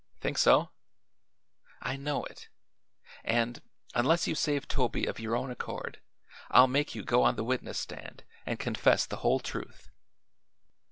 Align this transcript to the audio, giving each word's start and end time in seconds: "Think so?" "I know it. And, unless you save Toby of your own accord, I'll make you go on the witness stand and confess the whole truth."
"Think 0.19 0.39
so?" 0.39 0.71
"I 1.79 1.95
know 1.95 2.23
it. 2.25 2.49
And, 3.23 3.61
unless 3.93 4.25
you 4.25 4.33
save 4.33 4.67
Toby 4.67 5.05
of 5.05 5.19
your 5.19 5.35
own 5.35 5.51
accord, 5.51 6.01
I'll 6.49 6.65
make 6.65 6.95
you 6.95 7.03
go 7.03 7.21
on 7.21 7.35
the 7.35 7.43
witness 7.43 7.77
stand 7.77 8.23
and 8.43 8.57
confess 8.57 9.05
the 9.05 9.17
whole 9.17 9.39
truth." 9.39 9.91